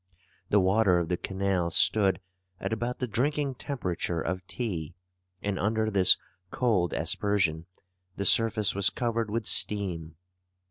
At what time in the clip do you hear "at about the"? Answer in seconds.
2.59-3.05